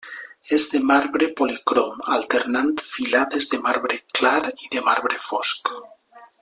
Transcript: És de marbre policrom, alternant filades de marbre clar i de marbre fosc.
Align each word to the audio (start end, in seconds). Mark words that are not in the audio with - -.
És 0.55 0.63
de 0.69 0.79
marbre 0.91 1.27
policrom, 1.41 2.01
alternant 2.17 2.73
filades 2.87 3.51
de 3.55 3.63
marbre 3.67 4.03
clar 4.21 4.37
i 4.67 4.75
de 4.77 4.87
marbre 4.89 5.25
fosc. 5.31 5.75